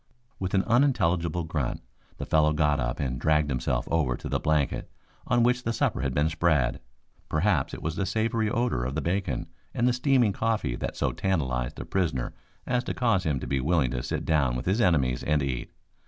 [0.39, 1.79] With an unintelligible grunt
[2.17, 4.89] the fellow got up and dragged himself over to the blanket
[5.27, 6.81] on which the supper had been spread.
[7.29, 9.45] Perhaps it was the savory odor of the bacon
[9.75, 12.33] and the steaming coffee that so tantalized the prisoner
[12.65, 15.69] as to cause him to be willing to sit down with his enemies and eat.